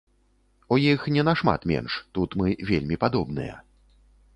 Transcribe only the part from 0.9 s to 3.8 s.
іх не нашмат менш, тут мы вельмі падобныя.